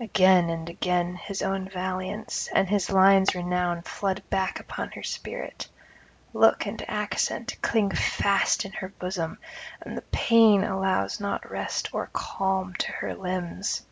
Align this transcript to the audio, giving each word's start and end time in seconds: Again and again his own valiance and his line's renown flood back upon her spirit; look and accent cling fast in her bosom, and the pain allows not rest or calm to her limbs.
Again 0.00 0.48
and 0.48 0.66
again 0.70 1.14
his 1.14 1.42
own 1.42 1.68
valiance 1.68 2.48
and 2.54 2.66
his 2.66 2.88
line's 2.88 3.34
renown 3.34 3.82
flood 3.82 4.22
back 4.30 4.58
upon 4.58 4.90
her 4.92 5.02
spirit; 5.02 5.68
look 6.32 6.64
and 6.64 6.82
accent 6.88 7.54
cling 7.60 7.90
fast 7.90 8.64
in 8.64 8.72
her 8.72 8.88
bosom, 8.98 9.36
and 9.82 9.94
the 9.94 10.02
pain 10.10 10.64
allows 10.64 11.20
not 11.20 11.50
rest 11.50 11.92
or 11.92 12.08
calm 12.14 12.72
to 12.76 12.92
her 12.92 13.14
limbs. 13.14 13.82